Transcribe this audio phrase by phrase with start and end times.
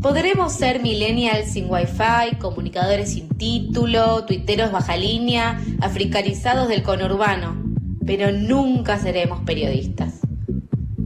[0.00, 7.62] Podremos ser millennials sin wifi, comunicadores sin título, tuiteros baja línea, africanizados del conurbano,
[8.06, 10.14] pero nunca seremos periodistas.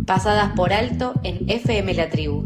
[0.07, 2.45] Pasadas por alto en FM La Tribu.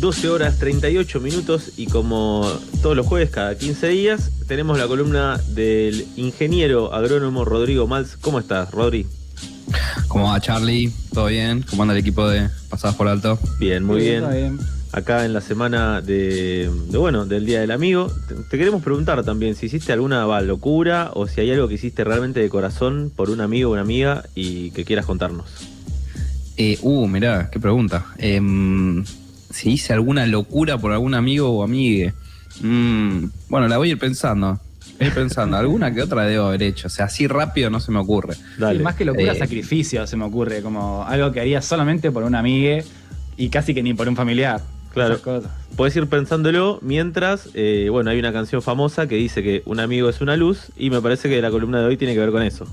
[0.00, 2.44] ...12 horas 38 minutos y como
[2.82, 8.16] todos los jueves cada 15 días tenemos la columna del ingeniero agrónomo Rodrigo Malz.
[8.16, 9.06] ¿Cómo estás, Rodri?
[10.12, 10.92] ¿Cómo va Charlie?
[11.14, 11.64] ¿Todo bien?
[11.70, 13.38] ¿Cómo anda el equipo de Pasadas por Alto?
[13.58, 14.58] Bien, muy bien.
[14.92, 18.12] Acá en la semana de, bueno, del Día del Amigo,
[18.50, 22.40] te, queremos preguntar también si hiciste alguna locura o si hay algo que hiciste realmente
[22.40, 25.46] de corazón por un amigo o una amiga y que quieras contarnos.
[26.58, 28.04] Eh, uh, mirá, qué pregunta.
[28.18, 29.06] Em,
[29.48, 32.12] si hice alguna locura por algún amigo o amiga.
[32.60, 34.60] Mm, bueno, la voy a ir pensando.
[34.98, 36.86] Estoy pensando, alguna que otra debo haber hecho.
[36.86, 38.36] O sea, así rápido no se me ocurre.
[38.80, 40.62] más que locura, eh, sacrificio se me ocurre.
[40.62, 42.84] Como algo que haría solamente por una amiga
[43.36, 44.60] y casi que ni por un familiar.
[44.92, 45.18] Claro.
[45.76, 50.08] Puedes ir pensándolo mientras, eh, bueno, hay una canción famosa que dice que un amigo
[50.08, 52.42] es una luz y me parece que la columna de hoy tiene que ver con
[52.42, 52.66] eso.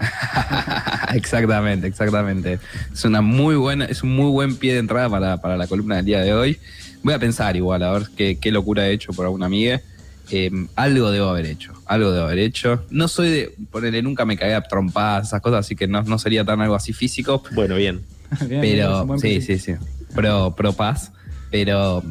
[1.14, 2.58] exactamente, exactamente.
[2.92, 6.06] Es una muy buena, es un muy buen pie de entrada para, la columna del
[6.06, 6.58] día de hoy.
[7.02, 9.82] Voy a pensar igual, a ver qué, qué locura he hecho por alguna amiga.
[10.30, 12.84] Em, algo debo haber hecho, algo debo haber hecho.
[12.90, 16.44] No soy de, ponerle, nunca me cagué a trompadas, esas cosas, así que no, sería
[16.44, 17.42] tan algo así físico.
[17.52, 18.02] Bueno, bien.
[18.48, 19.74] pero, sí, sí, sí,
[20.14, 21.12] pro, pro paz.
[21.50, 22.02] Pero,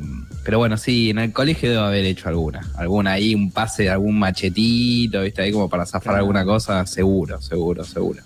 [0.45, 2.61] pero bueno, sí, en el colegio debo haber hecho alguna.
[2.75, 5.41] Alguna ahí, un pase de algún machetito, ¿viste?
[5.41, 8.21] Ahí como para zafar alguna cosa, seguro, seguro, seguro.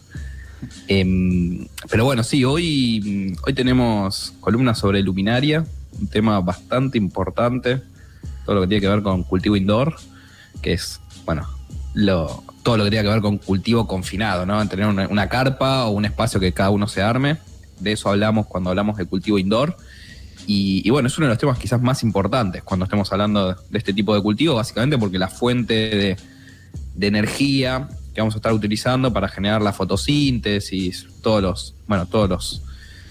[0.88, 5.66] Em, pero bueno, sí, hoy, hoy tenemos columna sobre luminaria,
[6.00, 7.82] un tema bastante importante
[8.48, 9.98] todo lo que tiene que ver con cultivo indoor,
[10.62, 11.46] que es, bueno,
[12.64, 14.66] todo lo que tiene que ver con cultivo confinado, ¿no?
[14.70, 17.40] Tener una, carpa o un espacio que cada uno se arme.
[17.82, 19.76] De eso hablamos cuando hablamos de cultivo indoor.
[20.46, 23.92] Y, bueno, es uno de los temas quizás más importantes cuando estemos hablando de, este
[23.92, 26.16] tipo de cultivo, básicamente porque la fuente
[26.96, 32.30] de, energía que vamos a estar utilizando para generar la fotosíntesis, todos los, bueno, todos
[32.30, 32.62] los,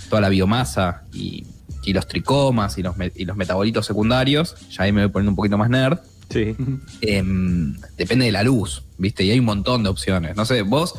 [0.08, 1.44] toda la biomasa y,
[1.86, 5.36] y los tricomas y los, y los metabolitos secundarios, ya ahí me voy poniendo un
[5.36, 5.98] poquito más nerd.
[6.28, 6.56] Sí.
[7.00, 9.24] Em, depende de la luz, ¿viste?
[9.24, 10.36] Y hay un montón de opciones.
[10.36, 10.94] No sé, vos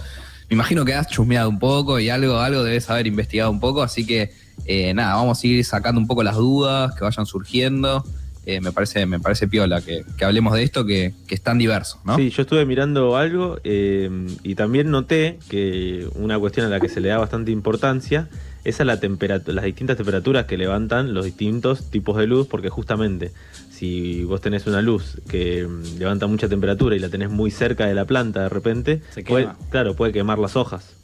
[0.50, 3.84] me imagino que has chusmeado un poco y algo, algo debes haber investigado un poco,
[3.84, 4.32] así que
[4.66, 8.06] eh, nada, vamos a ir sacando un poco las dudas que vayan surgiendo.
[8.46, 12.16] Eh, me, parece, me parece piola que, hablemos de esto que, es tan diverso, ¿no?
[12.16, 16.88] Sí, yo estuve mirando algo em, y también noté que una cuestión a la que
[16.88, 18.30] se le da bastante importancia
[18.68, 22.68] esa es la temperatura, las distintas temperaturas que levantan los distintos tipos de luz, porque
[22.68, 23.32] justamente
[23.72, 27.86] si vos tenés una luz que mm, levanta mucha temperatura y la tenés muy cerca
[27.86, 30.96] de la planta de repente, puede, claro, puede quemar las hojas.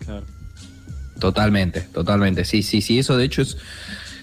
[1.22, 2.44] Totalmente, totalmente.
[2.44, 3.00] Sí, sí, sí.
[3.00, 3.56] Eso de hecho es,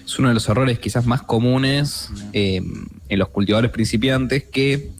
[0.05, 2.61] es uno de los errores quizás más comunes eh,
[3.09, 4.91] en los cultivadores principiantes que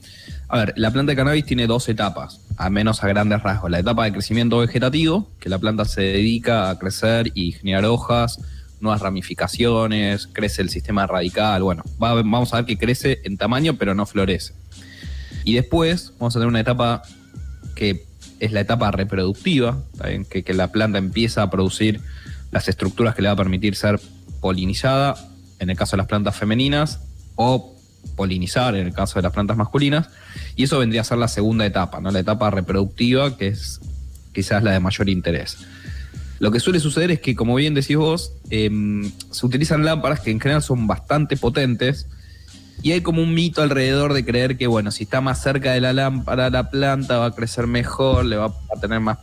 [0.52, 3.72] a ver, la planta de cannabis tiene dos etapas, a menos a grandes rasgos.
[3.72, 8.38] La etapa de crecimiento vegetativo, que la planta se dedica a crecer y generar hojas,
[8.82, 11.64] nuevas ramificaciones, crece el sistema radical.
[11.64, 14.54] Bueno, vamos a ver que crece en tamaño, pero no florece.
[15.46, 17.02] Y después vamos a tener una etapa
[17.74, 18.06] que
[18.42, 19.82] es la etapa reproductiva,
[20.30, 22.02] que, que la planta empieza a producir
[22.52, 24.02] las estructuras que le va a permitir ser
[24.42, 25.16] polinizada,
[25.60, 27.00] en el caso de las plantas femeninas,
[27.36, 27.71] o
[28.16, 30.10] polinizar en el caso de las plantas masculinas,
[30.56, 32.12] y eso vendría a ser la segunda etapa, ¿no?
[32.12, 33.80] la etapa reproductiva, que es
[34.34, 35.58] quizás la de mayor interés.
[36.40, 40.32] Lo que suele suceder es que, como bien decís vos, em, se utilizan lámparas que
[40.32, 42.08] en general son bastante potentes,
[42.84, 45.82] y hay como un mito alrededor de creer que, bueno, si está más cerca de
[45.82, 49.20] la lámpara, la planta va a crecer mejor, le va a tener más,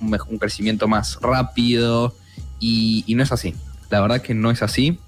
[0.00, 2.14] un, crecimiento más rápido,
[2.58, 3.54] y, y no es así.
[3.90, 4.98] La verdad que no es así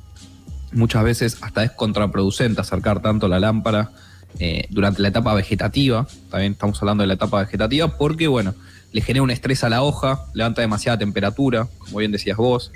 [0.73, 3.91] muchas veces hasta es contraproducente acercar tanto la lámpara
[4.39, 8.55] eh, durante la etapa vegetativa, también estamos hablando de la etapa vegetativa, porque bueno,
[8.93, 12.73] le genera un estrés a la hoja, levanta demasiada temperatura, como bien decías vos,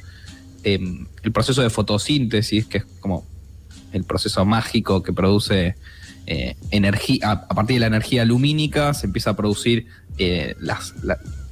[0.65, 3.27] em, el proceso de fotosíntesis, que es como
[3.93, 5.77] el proceso mágico que produce
[6.27, 9.87] eh, energía, a, partir de la energía lumínica se empieza a producir
[10.19, 10.55] eh,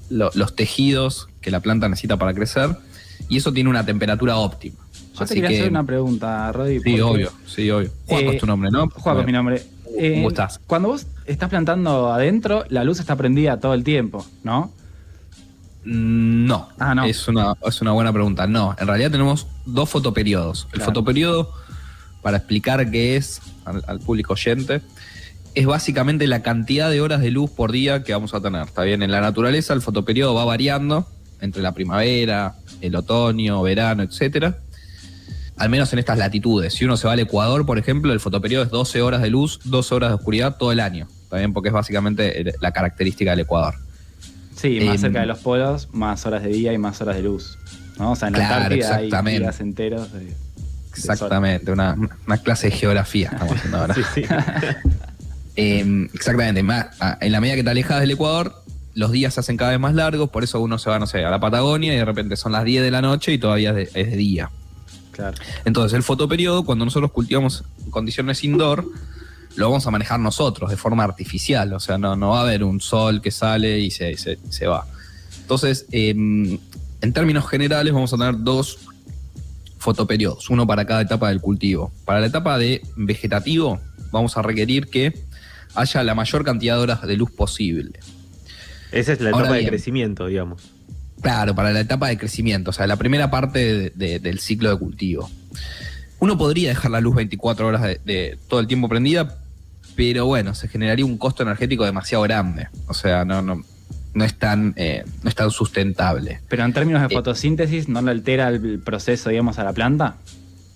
[0.08, 2.76] los tejidos que la planta necesita para crecer,
[3.28, 4.76] y eso tiene una temperatura óptima.
[5.18, 6.80] Yo te quería hacer una pregunta, Rodri.
[6.80, 7.90] Sí, obvio, sí, obvio.
[8.06, 8.88] Juaco es tu nombre, ¿no?
[8.88, 9.62] Juaco es mi nombre.
[9.98, 10.60] Eh, ¿Cómo estás?
[10.66, 14.72] Cuando vos estás plantando adentro, la luz está prendida todo el tiempo, ¿no?
[15.84, 16.68] Mm, no.
[16.78, 17.04] Ah, no.
[17.04, 18.46] Es una, es una buena pregunta.
[18.46, 20.68] No, en realidad tenemos dos fotoperiodos.
[20.72, 21.52] El fotoperiodo,
[22.22, 24.82] para explicar qué es al, público oyente,
[25.54, 28.62] es básicamente la cantidad de horas de luz por día que vamos a tener.
[28.62, 31.06] Está bien, en la naturaleza el fotoperiodo va variando
[31.40, 34.58] entre la primavera, el otoño, verano, etcétera.
[35.60, 36.72] Al menos en estas latitudes.
[36.74, 39.60] Si uno se va al Ecuador, por ejemplo, el fotoperiodo es 12 horas de luz,
[39.64, 41.06] 12 horas de oscuridad todo el año.
[41.28, 43.74] También porque es básicamente la característica del Ecuador.
[44.56, 47.22] Sí, más Em, cerca de los polos, más horas de día y más horas de
[47.22, 47.58] luz.
[47.98, 48.12] ¿no?
[48.12, 49.40] O sea, en la Antártida hay exactamente.
[49.40, 50.34] días enteros de.
[50.96, 51.96] Exactamente, una,
[52.26, 53.94] una clase de geografía estamos haciendo ahora.
[54.14, 54.24] Sí, sí.
[55.56, 56.86] Eh, exactamente, más-
[57.20, 58.54] en la medida que te alejas del Ecuador,
[58.94, 61.24] los días se hacen cada vez más largos, por eso uno se va, no sé,
[61.24, 63.92] a la Patagonia y de repente son las 10 de la noche y todavía es
[63.92, 64.50] de, es de día.
[65.12, 65.36] Claro.
[65.64, 68.84] Entonces, el fotoperiodo, cuando nosotros cultivamos en condiciones indoor,
[69.56, 71.72] lo vamos a manejar nosotros de forma artificial.
[71.72, 74.66] O sea, no, no va a haber un sol que sale y se, se- se
[74.66, 74.86] va.
[75.42, 78.78] Entonces, eh, en términos generales, vamos a tener dos
[79.78, 81.90] fotoperiodos, uno para cada etapa del cultivo.
[82.04, 83.80] Para la etapa de vegetativo,
[84.12, 85.24] vamos a requerir que
[85.74, 87.98] haya la mayor cantidad de horas de luz posible.
[88.92, 90.62] Esa es la Ahora etapa de crecimiento, digamos.
[91.20, 94.70] Claro, para la etapa de crecimiento, o sea, la primera parte de- de- del ciclo
[94.70, 95.30] de cultivo.
[96.18, 99.36] Uno podría dejar la luz 24 horas de, de todo el tiempo prendida,
[99.96, 102.68] pero bueno, se generaría un costo energético demasiado grande.
[102.88, 103.62] O sea, no, no,
[104.14, 106.40] no, es, tan, eh, no es tan sustentable.
[106.48, 107.16] Pero en términos de Eh.
[107.16, 110.16] fotosíntesis, ¿no le altera el proceso, digamos, a la planta?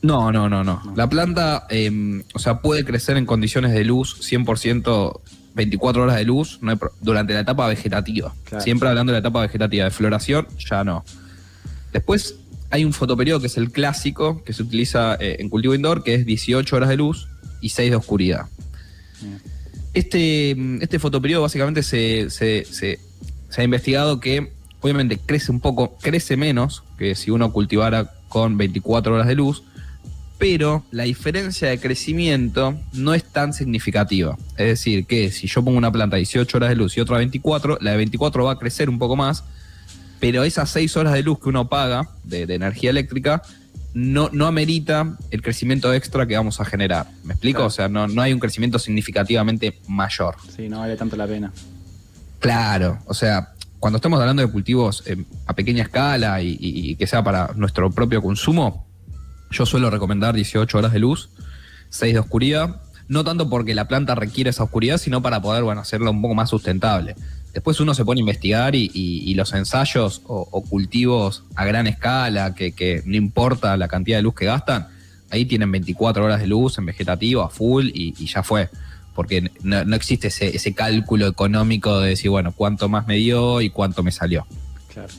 [0.02, 0.82] No, no, no, no.
[0.85, 0.94] No.
[0.97, 5.20] La planta, eh, o sea, puede crecer en condiciones de luz 100%,
[5.54, 8.34] 24 horas de luz no hay pro- durante la etapa vegetativa.
[8.44, 8.62] Claro.
[8.64, 9.84] Siempre hablando de la etapa vegetativa.
[9.84, 11.04] De floración, ya no.
[11.92, 12.36] Después
[12.70, 16.14] hay un fotoperiodo que es el clásico, que se utiliza eh, en cultivo indoor, que
[16.14, 17.28] es 18 horas de luz
[17.60, 18.46] y 6 de oscuridad.
[19.20, 19.40] Bien.
[19.92, 22.98] Este, este fotoperiodo básicamente se, se- se-
[23.48, 28.56] se ha investigado que obviamente crece un poco, crece menos que si uno cultivara con
[28.58, 29.62] 24 horas de luz,
[30.38, 34.36] pero la diferencia de crecimiento no es tan significativa.
[34.56, 37.16] Es decir, que si yo pongo una planta a 18 horas de luz y otra
[37.16, 39.44] a 24, la de 24 va a crecer un poco más,
[40.20, 43.42] pero esas 6 horas de luz que uno paga de, de energía eléctrica
[43.94, 47.06] no, no amerita el crecimiento extra que vamos a generar.
[47.22, 47.58] ¿Me explico?
[47.58, 47.66] Claro.
[47.69, 50.34] O sea, no, no hay un crecimiento significativamente mayor.
[50.54, 51.52] Sí, no vale tanto la pena.
[52.40, 55.16] Claro, o sea, cuando estamos hablando de cultivos eh,
[55.46, 58.87] a pequeña escala y, y- y que sea para nuestro propio consumo,
[59.54, 61.30] yo suelo recomendar 18 horas de luz,
[61.90, 65.80] 6 de oscuridad, no tanto porque la planta requiere esa oscuridad, sino para poder, bueno,
[65.80, 67.14] hacerla un poco más sustentable.
[67.52, 73.02] Después uno se pone a investigar y, los ensayos o, cultivos a gran escala, que,
[73.06, 74.88] no importa la cantidad de luz que gastan,
[75.30, 78.70] ahí tienen 24 horas de luz en vegetativo a full y, y ya fue.
[79.14, 83.60] Porque no, no existe ese, ese cálculo económico de decir, bueno, cuánto más me dio
[83.60, 84.44] y cuánto me salió.
[84.92, 85.12] Claro.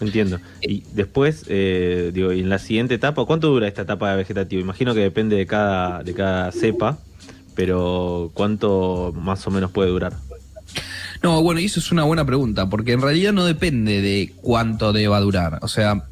[0.00, 0.38] Entiendo.
[0.60, 4.60] Y después, eh, digo, y en la siguiente etapa, ¿cuánto dura esta etapa de vegetativo?
[4.60, 6.98] Imagino que depende de cada, de cada cepa,
[7.54, 10.14] pero ¿cuánto más o menos puede durar?
[11.22, 14.92] No, bueno, y eso es una buena pregunta, porque en realidad no depende de cuánto
[14.92, 15.60] deba durar.
[15.62, 16.04] O sea,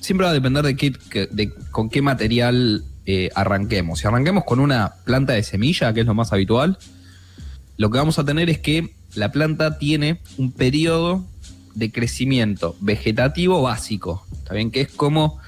[0.00, 0.92] siempre va a depender de, qué,
[1.30, 4.00] de con qué material eh, arranquemos.
[4.00, 6.78] Si arranquemos con una planta de semilla, que es lo más habitual,
[7.78, 11.24] lo que vamos a tener es que la planta tiene un periodo
[11.80, 14.24] de crecimiento vegetativo básico.
[14.32, 14.70] ¿Está bien?
[14.70, 15.38] Que es como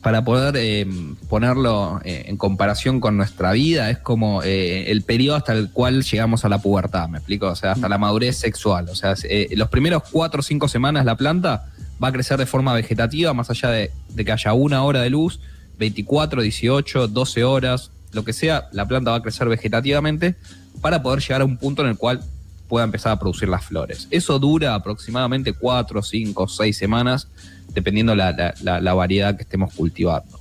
[0.00, 0.86] para poder eh,
[1.28, 6.02] ponerlo eh, en comparación con nuestra vida, es como eh, el periodo hasta el cual
[6.02, 7.48] llegamos a la pubertad, ¿me explico?
[7.48, 8.88] O sea, hasta la madurez sexual.
[8.88, 9.14] O sea,
[9.54, 11.66] los primeros cuatro o cinco semanas la planta
[12.02, 15.10] va a crecer de forma vegetativa, más allá de, de que haya una hora de
[15.10, 15.38] luz,
[15.78, 20.34] 24, 18, 12 horas, lo que sea, la planta va a crecer vegetativamente
[20.80, 22.24] para poder llegar a un punto en el cual
[22.72, 24.08] pueda empezar a producir las flores.
[24.10, 27.28] Eso dura aproximadamente 4, 5, 6 semanas,
[27.74, 30.40] dependiendo la, la- variedad que estemos cultivando.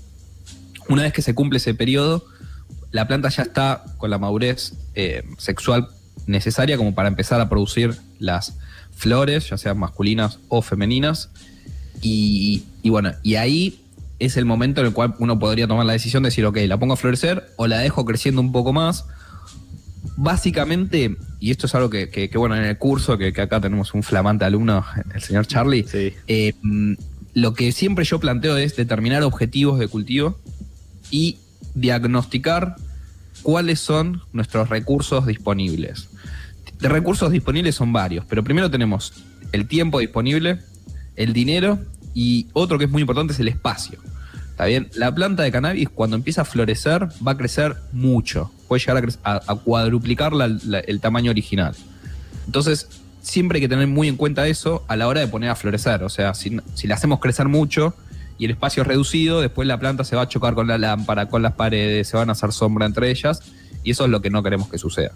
[0.87, 2.23] Una vez que se cumple ese periodo,
[2.91, 5.89] la planta ya está con la madurez eh, sexual
[6.25, 8.53] necesaria como para empezar a producir las
[8.95, 11.31] flores, ya sean masculinas o femeninas.
[12.01, 13.81] Y, y bueno, y ahí
[14.19, 16.77] es el momento en el cual uno podría tomar la decisión de decir, ok, la
[16.77, 19.03] pongo a florecer o la dejo creciendo un poco más.
[20.23, 23.59] Básicamente, y esto es algo que, que- que, bueno, en el curso, que, que acá
[23.59, 24.85] tenemos un flamante alumno,
[25.15, 26.13] el señor Charlie, Sí.
[26.27, 26.53] eh,
[27.33, 30.39] lo que siempre yo planteo es determinar objetivos de cultivo
[31.09, 31.37] y
[31.73, 32.75] diagnosticar
[33.41, 36.09] cuáles son nuestros recursos disponibles.
[36.79, 39.13] De recursos disponibles son varios, pero primero tenemos
[39.51, 40.59] el tiempo disponible,
[41.15, 41.79] el dinero
[42.13, 43.97] y otro que es muy importante es el espacio.
[44.51, 44.89] ¿Está bien?
[44.95, 48.51] La planta de cannabis cuando empieza a florecer va a crecer mucho.
[48.67, 51.73] Puede llegar a, cuadruplicar la- el tamaño original.
[52.45, 52.87] Entonces,
[53.21, 56.03] siempre hay que tener muy en cuenta eso a la hora de poner a florecer.
[56.03, 57.95] O sea, si, si la hacemos crecer mucho
[58.37, 61.27] y el espacio es reducido, después la planta se va a chocar con la lámpara,
[61.27, 63.41] con las paredes, se van a hacer sombra entre ellas.
[63.83, 65.11] Y eso es lo que no queremos que suceda.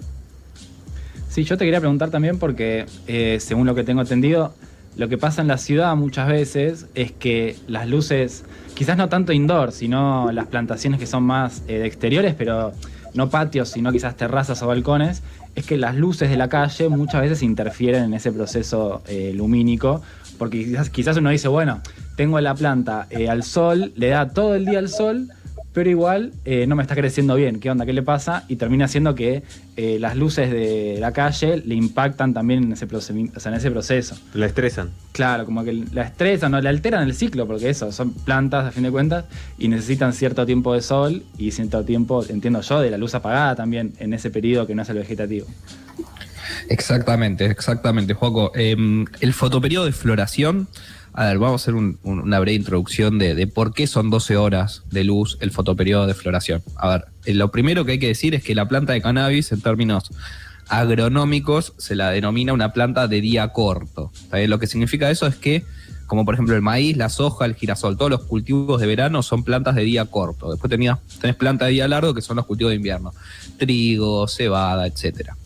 [1.30, 4.56] Sí, yo te quería preguntar también porque, eh, según lo que tengo entendido,
[4.98, 9.34] Lo que pasa en la ciudad muchas veces es que las luces, quizás no tanto
[9.34, 12.72] indoor, sino las plantaciones que son más eh, de exteriores, pero
[13.14, 15.22] no patios, sino quizás terrazas o balcones,
[15.56, 20.02] es que las luces de la calle muchas veces interfieren en ese proceso eh, lumínico,
[20.38, 21.82] porque quizás, quizás uno dice, bueno,
[22.16, 25.30] tengo la planta eh, al sol, le da todo el día al sol,
[25.76, 27.60] pero igual eh, no me está creciendo bien.
[27.60, 27.86] ¿Qué onda?
[27.86, 28.46] ¿Qué le pasa?
[28.48, 29.44] Y termina siendo que
[29.76, 33.70] eh, las luces de la calle le impactan también en ese, o sea, en ese
[33.70, 34.18] proceso.
[34.34, 34.92] La estresan.
[35.12, 38.72] Claro, como que la estresan, no, le alteran el ciclo, porque eso, son plantas a
[38.72, 39.26] fin de cuentas
[39.58, 43.56] y necesitan cierto tiempo de sol y cierto tiempo, entiendo yo, de la luz apagada
[43.56, 45.46] también en ese periodo que no es el vegetativo.
[46.70, 48.54] Exactamente, exactamente, Joaco.
[48.56, 50.70] Em, el fotoperiodo de floración,
[51.18, 54.36] a ver, vamos a hacer un- un- una breve introducción de, por qué son 12
[54.38, 56.62] horas de luz el fotoperiodo de floración.
[56.76, 59.52] A ver, eh, lo primero que hay que decir es que la planta de cannabis,
[59.52, 60.12] en términos
[60.68, 64.12] agronómicos, se la denomina una planta de día corto.
[64.48, 65.64] Lo que significa eso es que,
[66.08, 69.44] como por ejemplo el maíz, la soja, el girasol, todos los cultivos de verano son
[69.44, 70.52] plantas de día corto.
[70.52, 73.14] Después tenías, tenés plantas de día largo, que son los cultivos de invierno.
[73.58, 75.38] Trigo, cebada, etcétera.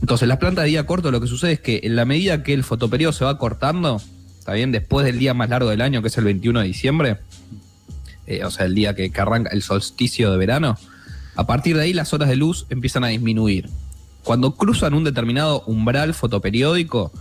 [0.00, 2.54] Entonces, las plantas de día corto, lo que sucede es que en la medida que
[2.54, 4.00] el fotoperiodo se va cortando,
[4.48, 4.72] ¿está bien?
[4.72, 7.18] Después del día más largo del año, que es el 21 de diciembre,
[8.26, 10.78] eh, o sea, el día que, arranca el solsticio de verano,
[11.36, 13.68] a partir de ahí las horas de luz empiezan a disminuir.
[14.24, 17.12] Cuando cruzan un determinado umbral fotoperiódico,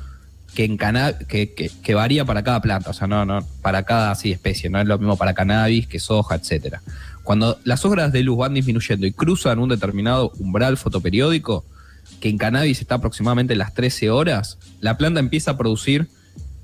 [0.55, 1.53] que, en que,
[1.84, 4.98] que- varía para cada planta, o sea, no, no, para cada especie, no es lo
[4.98, 6.81] mismo para cannabis que soja, etcétera.
[7.24, 11.65] Cuando las horas de luz van disminuyendo y cruzan un determinado umbral fotoperiódico,
[12.22, 16.07] que en cannabis está aproximadamente las 13 horas, la planta empieza a producir,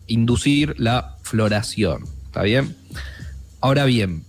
[0.08, 2.04] inducir la floración.
[2.26, 2.76] ¿Está bien?
[3.62, 4.24] Ahora bien,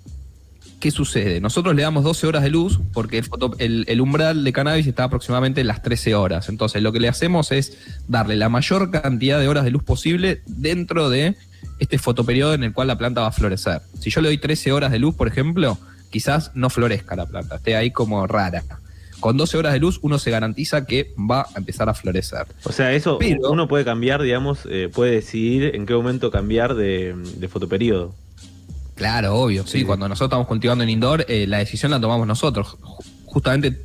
[0.81, 1.41] ¿qué sucede?
[1.41, 3.23] Nosotros le damos 12 horas de luz porque
[3.59, 6.49] el, umbral de cannabis está aproximadamente en las 13 horas.
[6.49, 10.43] Entonces, lo que le hacemos es darle la mayor cantidad de horas de luz posible
[10.47, 11.37] dentro de
[11.79, 13.81] este fotoperiodo en el cual la planta va a florecer.
[13.99, 15.79] Si yo le doy 13 horas de luz, por ejemplo,
[16.11, 18.63] quizás no florezca la planta, esté ahí como rara.
[19.21, 22.47] Con 12 horas de luz uno se garantiza que va a empezar a florecer.
[22.65, 26.75] O sea, eso Pero- uno puede cambiar, digamos, eh, puede decidir en qué momento cambiar
[26.75, 28.15] de, de fotoperiodo.
[28.95, 29.67] Claro, obvio.
[29.67, 29.85] Sí, Sí.
[29.85, 32.77] cuando nosotros estamos cultivando en indoor, eh, la decisión la tomamos nosotros.
[32.81, 33.81] Ju- Justamente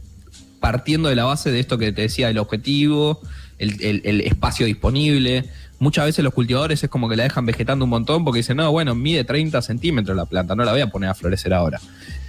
[0.59, 3.19] partiendo de la base de esto que te decía, el objetivo,
[3.57, 5.45] el, el- el espacio disponible.
[5.79, 8.69] Muchas veces los cultivadores es como que la dejan vegetando un montón porque dicen, no,
[8.71, 11.79] bueno, mide 30 centímetros la planta, no la voy a poner a florecer ahora.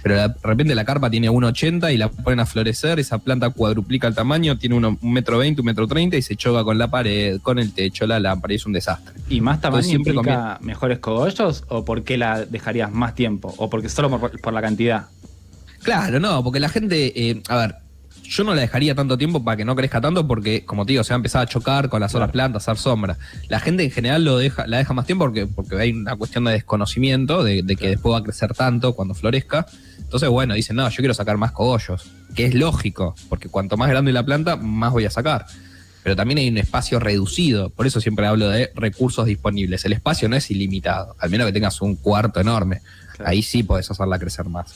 [0.03, 4.07] Pero de repente la carpa tiene 1,80 y la ponen a florecer, esa planta cuadruplica
[4.07, 6.89] el tamaño, tiene uno- un metro 20, un metro 30 y se choca con la
[6.89, 9.13] pared, con el techo, la lámpara y es un desastre.
[9.29, 13.53] ¿Y más tamaño Entonces, siempre implica mejores cogollos o por qué la dejarías más tiempo?
[13.57, 15.05] ¿O porque solo por, por la cantidad?
[15.83, 17.75] Claro, no, porque la gente, eh, a ver,
[18.23, 21.03] yo no la dejaría tanto tiempo para que no crezca tanto porque, como te digo,
[21.03, 23.17] se va a empezar a chocar con las otras plantas, a hacer sombra.
[23.49, 26.45] La gente en general lo deja, la deja más tiempo porque, porque hay una cuestión
[26.45, 29.65] de desconocimiento de, de que después va a crecer tanto cuando florezca.
[29.99, 33.89] Entonces, bueno, dicen, no, yo quiero sacar más cogollos, que es lógico, porque cuanto más
[33.89, 35.45] grande la planta, más voy a sacar.
[36.03, 39.85] Pero también hay un espacio reducido, por eso siempre hablo de recursos disponibles.
[39.85, 42.81] El espacio no es ilimitado, al menos que tengas un cuarto enorme.
[43.15, 43.29] Claro.
[43.29, 44.73] Ahí sí podés hacerla crecer más.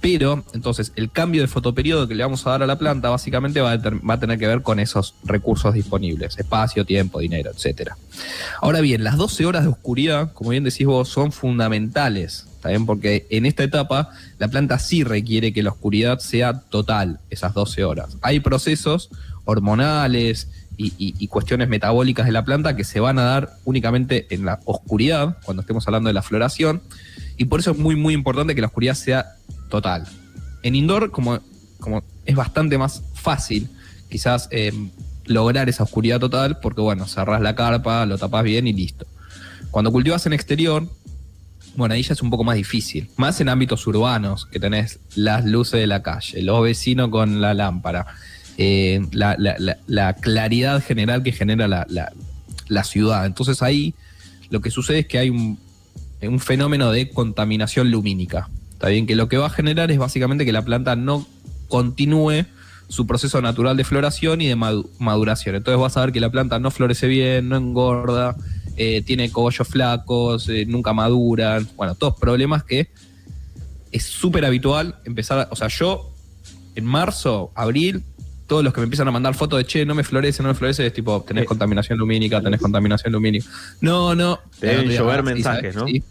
[0.00, 3.60] Pero, entonces, el cambio de fotoperiodo que le vamos a dar a la planta básicamente
[3.60, 7.96] va a, tener que ver con esos recursos disponibles, espacio, tiempo, dinero, etcétera.
[8.60, 12.86] Ahora bien, las 12 horas de oscuridad, como bien decís vos, son fundamentales, ¿está bien?
[12.86, 17.84] Porque en esta etapa la planta sí requiere que la oscuridad sea total, esas 12
[17.84, 18.16] horas.
[18.22, 19.10] Hay procesos
[19.44, 24.44] hormonales y- y cuestiones metabólicas de la planta que se van a dar únicamente en
[24.44, 26.82] la oscuridad, cuando estemos hablando de la floración,
[27.38, 29.36] y por eso es muy, muy importante que la oscuridad sea
[29.68, 30.06] total.
[30.62, 31.38] En indoor, como,
[31.80, 33.68] como es bastante más fácil,
[34.10, 34.72] quizás eh,
[35.26, 39.06] lograr esa oscuridad total, porque bueno, cerrás la carpa, lo tapás bien y listo.
[39.70, 40.88] Cuando cultivas en exterior,
[41.76, 43.10] bueno, ahí ya es un poco más difícil.
[43.16, 47.52] Más en ámbitos urbanos, que tenés las luces de la calle, los vecinos con la
[47.54, 48.06] lámpara,
[48.56, 53.26] eh, la, la- la- la claridad general que genera la ciudad.
[53.26, 53.94] Entonces ahí
[54.48, 55.58] lo que sucede es que hay un,
[56.22, 58.48] un fenómeno de contaminación lumínica.
[58.76, 61.26] Está bien que lo que va a generar es básicamente que la planta no
[61.68, 62.44] continúe
[62.88, 65.56] su proceso natural de floración y de madu- maduración.
[65.56, 68.36] Entonces vas a ver que la planta no florece bien, no engorda,
[68.76, 71.66] eh, tiene cogollos flacos, eh, nunca maduran.
[71.76, 72.88] Bueno, todos problemas que
[73.92, 76.12] es súper habitual empezar, a- o sea, yo
[76.74, 78.04] en marzo, abril,
[78.46, 80.54] todos los que me empiezan a mandar fotos de che, no me florece, no me
[80.54, 83.46] florece, es tipo, tenés Eh, contaminación lumínica, tenés contaminación lumínica.
[83.80, 84.38] No, no.
[84.60, 85.74] Te deben llover mensajes.
[85.74, 85.86] ¿no?
[85.88, 86.04] Sí.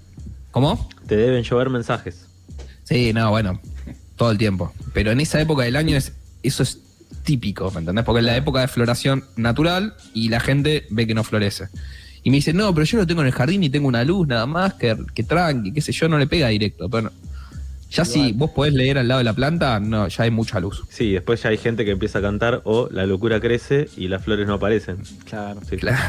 [0.52, 0.90] ¿Cómo?
[1.08, 2.26] Te deben llover mensajes.
[2.86, 3.60] Sí, no, bueno,
[4.16, 4.74] todo el tiempo.
[4.94, 6.14] Pero en esa época del año es,
[6.44, 6.80] eso es
[7.24, 8.06] típico, ¿me entendés?
[8.06, 11.68] Porque es la época de floración natural y la gente ve que no florece.
[12.24, 14.28] Y me dice, no, pero yo lo tengo en el jardín y tengo una luz
[14.28, 16.90] nada más, que, que tranqui, qué sé yo, no le pega directo.
[16.90, 17.12] Pero no.
[17.92, 20.84] ya si vos podés leer al lado de la planta, no, ya hay mucha luz.
[20.90, 24.24] Sí, después ya hay gente que empieza a cantar o la locura crece y las
[24.24, 24.98] flores no aparecen.
[25.26, 25.62] Claro.
[25.70, 25.78] Sí.
[25.78, 26.00] Claro.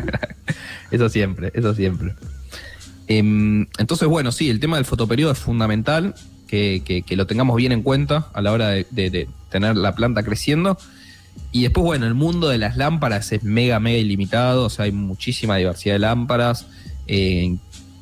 [0.90, 2.14] eso siempre, eso siempre.
[3.08, 6.14] Em, entonces, bueno, sí, el tema del fotoperiodo es fundamental,
[6.46, 10.78] que, lo tengamos bien en cuenta a la hora de, tener la planta creciendo.
[11.52, 14.92] Y después, bueno, el mundo de las lámparas es mega, mega ilimitado, o sea, hay
[14.92, 16.66] muchísima diversidad de lámparas.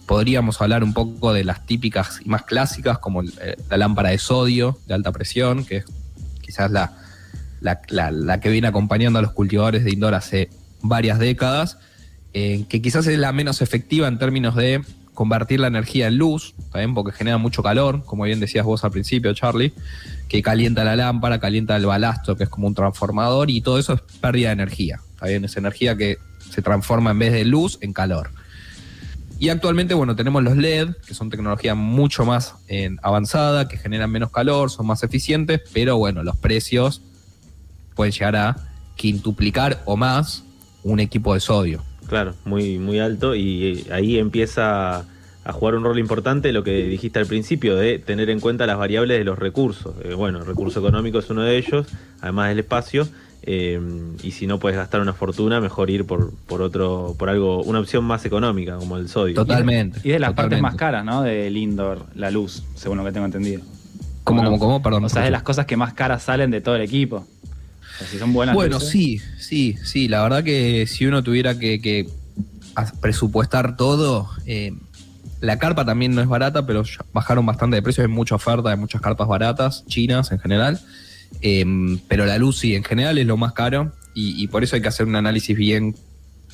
[0.06, 4.18] Podríamos hablar un poco de las típicas y más clásicas, como eh, la lámpara de
[4.18, 5.84] sodio de alta presión, que es
[6.40, 6.92] quizás la,
[7.60, 10.48] la, la- la que viene acompañando a los cultivadores de indoor hace
[10.80, 11.78] varias décadas,
[12.38, 14.82] eh, que quizás es la menos efectiva en términos de
[15.14, 18.90] convertir la energía en luz, también porque genera mucho calor, como bien decías vos al
[18.90, 19.72] principio, Charlie,
[20.28, 23.94] que calienta la lámpara, calienta el balastro, que es como un transformador, y todo eso
[23.94, 25.00] es pérdida de energía.
[25.14, 25.46] ¿está bien?
[25.46, 26.18] Es energía que
[26.50, 28.28] se transforma en vez de luz en calor.
[29.38, 34.10] Y actualmente, bueno, tenemos los LED, que son tecnología mucho más eh, avanzada, que generan
[34.10, 37.00] menos calor, son más eficientes, pero bueno, los precios
[37.94, 38.56] pueden llegar a
[38.94, 40.44] quintuplicar o más
[40.82, 41.82] un equipo de sodio.
[42.08, 45.04] Claro, muy, muy alto y eh, ahí empieza
[45.46, 48.78] a jugar un rol importante lo que dijiste al principio, de tener en cuenta las
[48.78, 49.94] variables de los recursos.
[50.02, 51.86] Eh, bueno, el recurso económico es uno de ellos,
[52.20, 53.08] además del espacio,
[53.42, 53.80] eh,
[54.24, 57.78] y si no puedes gastar una fortuna, mejor ir por, por otro, por algo, una
[57.78, 59.36] opción más económica, como el sodio.
[59.36, 60.00] Totalmente.
[60.02, 61.22] Y de las partes más caras, ¿no?
[61.22, 63.62] Del indoor, la luz, según lo que tengo entendido.
[64.24, 64.48] ¿Cómo, ¿no?
[64.50, 64.82] cómo, cómo?
[64.82, 65.04] Perdón.
[65.04, 67.24] O sea, es de las cosas que más caras salen de todo el equipo.
[67.96, 70.08] O sea, si son buenas Bueno, luces, sí, sí, sí.
[70.08, 72.06] La verdad que si uno tuviera que,
[73.00, 74.72] presupuestar todo, eh,
[75.40, 78.02] la carpa también no es barata, pero bajaron bastante de precio.
[78.02, 80.80] Hay mucha oferta, hay muchas carpas baratas, chinas en general.
[81.42, 81.64] Eh,
[82.08, 84.82] pero la luz sí, en general es lo más caro y, y por eso hay
[84.82, 85.94] que hacer un análisis bien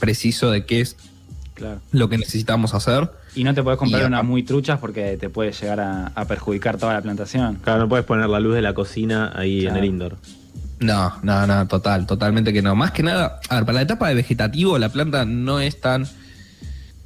[0.01, 0.97] preciso de qué es
[1.55, 1.81] Claro.
[1.93, 3.11] lo que necesitamos hacer.
[3.35, 6.07] Y no te puedes comprar Y acá- unas muy truchas porque te puede llegar a,
[6.15, 7.57] a perjudicar toda la plantación.
[7.63, 9.77] Claro, no puedes poner la luz de la cocina ahí Claro.
[9.77, 10.17] en el indoor.
[10.83, 12.75] No, no, no, total, totalmente que no.
[12.75, 16.09] Más que nada, a ver, para la etapa de vegetativo la planta no es tan,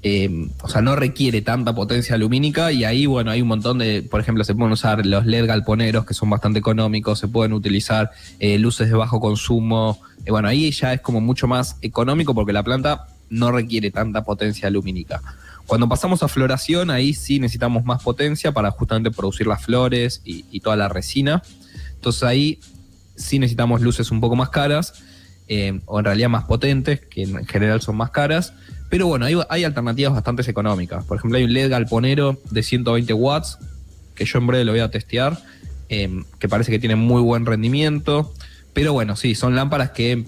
[0.02, 4.02] eh, o sea, no requiere tanta potencia lumínica y ahí, bueno, hay un montón de,
[4.02, 8.12] por ejemplo, se pueden usar los LED galponeros que son bastante económicos, se pueden utilizar
[8.38, 12.52] eh, luces de bajo consumo, Eh, bueno, ahí ya es como mucho más económico porque
[12.52, 15.20] la planta no requiere tanta potencia lumínica.
[15.66, 20.44] Cuando pasamos a floración, ahí sí necesitamos más potencia para justamente producir las flores y,
[20.50, 21.42] y toda la resina.
[21.94, 22.58] Entonces ahí
[23.16, 24.94] sí necesitamos luces un poco más caras,
[25.48, 28.52] eh, o en realidad más potentes, que en general son más caras.
[28.88, 31.05] Pero bueno, hay, alternativas bastante económicas.
[31.05, 33.59] Por ejemplo, hay un LED galponero de 120 watts,
[34.14, 35.38] que yo en breve lo voy a testear,
[35.88, 38.33] eh, que parece que tiene muy buen rendimiento.
[38.72, 40.24] Pero bueno, sí, son lámparas que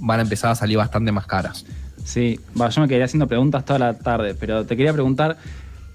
[0.00, 1.64] van a empezar a salir bastante más caras.
[2.04, 5.36] Sí, yo me quedé haciendo preguntas toda la tarde, pero te quería preguntar,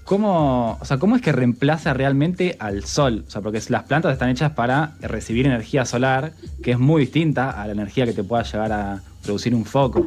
[0.04, 3.24] ¿cómo, o sea, ¿cómo es que reemplaza realmente al sol?
[3.26, 7.50] O sea, porque las plantas están hechas para recibir energía solar, que es muy distinta
[7.50, 10.06] a la energía que te pueda llegar a producir un foco.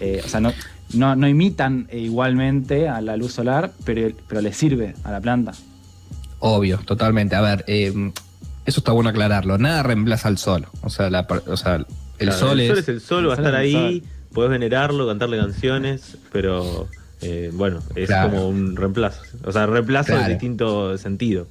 [0.00, 0.52] Eh, o sea, no,
[0.94, 5.20] no, no imitan eh, igualmente a la luz solar, pero, pero le sirve a la
[5.20, 5.52] planta.
[6.38, 7.36] Obvio, totalmente.
[7.36, 8.12] A ver, eh,
[8.64, 9.58] eso está bueno aclararlo.
[9.58, 10.66] Nada reemplaza al sol.
[10.82, 11.86] O sea, la, o sea el,
[12.18, 12.82] Claro, sol el sol es...
[12.84, 16.88] es el sol, va a sol estar es ahí, podés venerarlo, cantarle canciones, pero
[17.22, 18.30] eh, bueno, es Claro.
[18.30, 19.22] como un reemplazo.
[19.44, 20.30] O sea, reemplazo en Claro.
[20.32, 21.46] distinto sentido.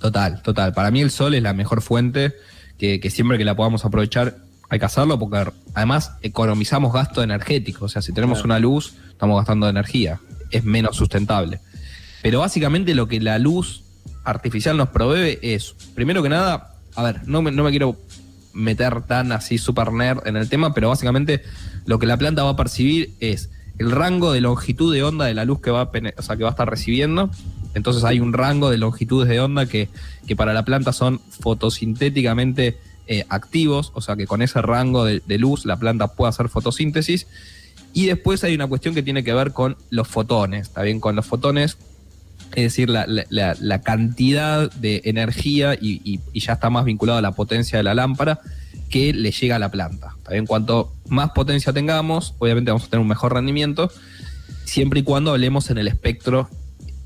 [0.00, 0.72] Total, total.
[0.72, 2.34] Para mí el sol es la mejor fuente
[2.78, 4.36] que, que siempre que la podamos aprovechar
[4.68, 7.84] hay que hacerlo porque además economizamos gasto energético.
[7.84, 8.46] O sea, si tenemos Claro.
[8.46, 10.20] una luz, estamos gastando energía.
[10.50, 11.60] Es menos sustentable.
[12.22, 13.82] Pero básicamente lo que la luz
[14.24, 17.96] artificial nos provee es, primero que nada, a ver, no me, no me quiero
[18.52, 21.42] meter tan así super nerd en el tema, pero básicamente
[21.84, 25.34] lo que la planta va a percibir es el rango de longitud de onda de
[25.34, 27.30] la luz que va a, o sea, que va a estar recibiendo.
[27.74, 29.88] Entonces hay un rango de longitudes de onda que,
[30.26, 35.22] que para la planta son fotosintéticamente eh, activos, o sea que con ese rango de,
[35.38, 37.26] luz la planta puede hacer fotosíntesis.
[37.92, 41.00] Y después hay una cuestión que tiene que ver con los fotones, ¿está bien?
[41.00, 41.78] Con los fotones,
[42.54, 47.32] es decir, la, la- cantidad de energía y- y ya está más vinculado a la
[47.32, 48.40] potencia de la lámpara
[48.90, 50.14] que le llega a la planta.
[50.18, 50.46] ¿está bien?
[50.46, 53.90] Cuanto más potencia tengamos, obviamente vamos a tener un mejor rendimiento,
[54.64, 56.48] siempre y cuando hablemos en el espectro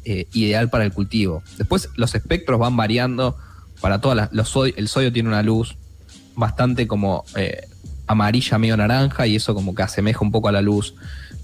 [0.05, 1.43] eh, ideal para el cultivo.
[1.59, 3.37] Después los espectros van variando
[3.81, 4.33] para todas las...
[4.33, 5.77] Los sodio- el sodio tiene una luz
[6.37, 7.67] bastante como eh,
[8.07, 10.95] amarilla, medio naranja, y eso como que asemeja un poco a la luz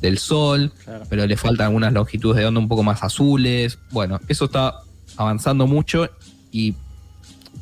[0.00, 1.04] del sol, Claro.
[1.08, 3.78] pero le faltan algunas longitudes de onda un poco más azules.
[3.90, 4.74] Bueno, eso está
[5.16, 6.08] avanzando mucho
[6.50, 6.74] y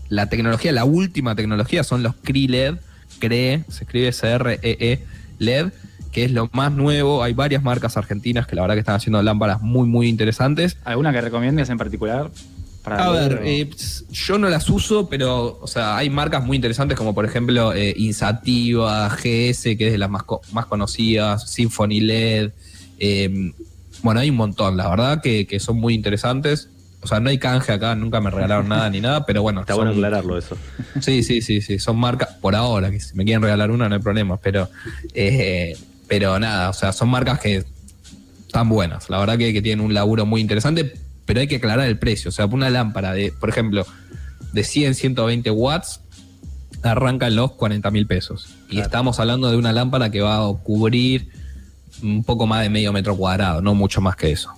[0.08, 2.74] la tecnología, la última tecnología son los CRE LED,
[3.18, 5.04] CRE, se escribe C-R-E-E
[5.38, 5.68] LED,
[6.12, 7.22] que es lo más nuevo.
[7.22, 10.76] Hay varias marcas argentinas que la verdad que están haciendo lámparas muy, muy interesantes.
[10.84, 12.30] ¿Alguna que recomiendes en particular?
[12.86, 13.70] a ver, eh,
[14.10, 17.94] yo no las uso, pero o sea, hay marcas muy interesantes como por ejemplo eh,
[17.96, 22.50] Insativa, GS, que es de las más, más conocidas, Symphony LED.
[22.98, 23.52] Eh,
[24.02, 26.68] bueno, hay un montón, la verdad, que, son muy interesantes.
[27.04, 29.60] O sea, no hay canje acá, nunca me regalaron nada ni nada, pero bueno.
[29.60, 30.56] Está bueno aclararlo eso.
[31.00, 31.78] Sí, sí, sí, sí.
[31.78, 34.68] Son marcas, por ahora, que si me quieren regalar una no hay problema, pero,
[36.08, 37.64] pero nada, o sea, son marcas que
[38.46, 39.08] están buenas.
[39.08, 42.28] La verdad que, que tienen un laburo muy interesante pero hay que aclarar el precio.
[42.28, 43.86] O sea, una lámpara de, por ejemplo,
[44.52, 46.00] de 100, 120 watts,
[46.82, 48.48] arranca en los 40 mil pesos.
[48.68, 51.28] Y estamos hablando de una lámpara que va a cubrir
[52.02, 54.50] un poco más de medio metro cuadrado, no mucho más que eso.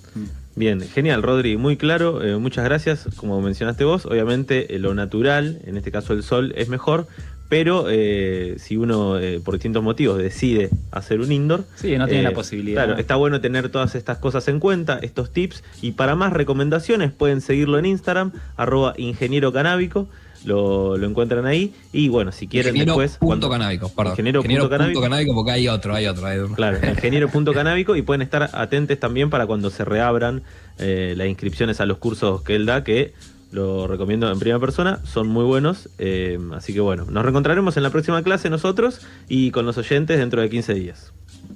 [0.56, 3.06] Bien, genial, Rodri, muy claro, eh, muchas gracias.
[3.16, 7.06] Como mencionaste vos, obviamente eh, lo natural, en este caso el sol, es mejor,
[7.50, 12.22] pero eh, si uno eh, por distintos motivos decide hacer un indoor, sí, no tiene
[12.22, 12.84] la posibilidad.
[12.84, 17.12] Claro, está bueno tener todas estas cosas en cuenta, estos tips, y para más recomendaciones
[17.12, 20.08] pueden seguirlo en Instagram, arroba ingeniero canábico.
[20.46, 21.74] Lo, encuentran ahí.
[21.92, 23.18] Y bueno, si quieren después.
[23.18, 24.12] Punto canábico, perdón.
[24.12, 24.68] Ingeniero, punto,
[25.00, 25.34] canábico.
[25.34, 26.54] porque hay otro, hay otro, hay otro.
[26.54, 30.42] Claro, ingeniero punto canábico y pueden estar atentos también para cuando se reabran
[30.78, 33.12] las inscripciones a los cursos que él da, que
[33.52, 35.88] lo recomiendo en primera persona, son muy buenos.
[35.98, 40.18] Eh, así que bueno, nos reencontraremos en la próxima clase nosotros y con los oyentes
[40.18, 41.12] dentro de 15 días.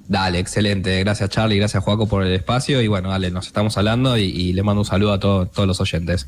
[0.07, 0.99] Dale, excelente.
[0.99, 4.63] Gracias Charlie, gracias Joaco por el espacio y bueno, dale, nos estamos hablando y, le
[4.63, 6.27] mando un saludo a todos los oyentes.